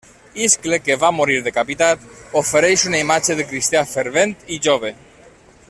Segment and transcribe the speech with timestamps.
[0.43, 2.07] Iscle, que va morir decapitat,
[2.41, 4.95] ofereix una imatge de cristià fervent i jove.